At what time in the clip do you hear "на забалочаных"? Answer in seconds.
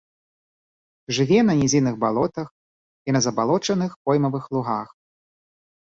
3.17-3.91